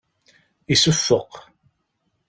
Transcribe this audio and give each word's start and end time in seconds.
Iseffeq. 0.73 1.31